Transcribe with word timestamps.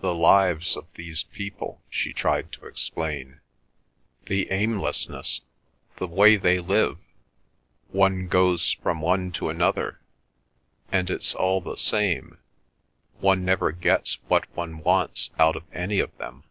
"The 0.00 0.14
lives 0.14 0.74
of 0.74 0.90
these 0.94 1.24
people," 1.24 1.82
she 1.90 2.14
tried 2.14 2.50
to 2.52 2.64
explain, 2.64 3.42
"the 4.24 4.50
aimlessness, 4.50 5.42
the 5.98 6.06
way 6.06 6.36
they 6.36 6.60
live. 6.60 6.96
One 7.88 8.26
goes 8.28 8.72
from 8.72 9.02
one 9.02 9.32
to 9.32 9.50
another, 9.50 10.00
and 10.90 11.10
it's 11.10 11.34
all 11.34 11.60
the 11.60 11.76
same. 11.76 12.38
One 13.20 13.44
never 13.44 13.70
gets 13.70 14.14
what 14.28 14.48
one 14.56 14.78
wants 14.78 15.28
out 15.38 15.56
of 15.56 15.64
any 15.74 15.98
of 16.00 16.16
them." 16.16 16.44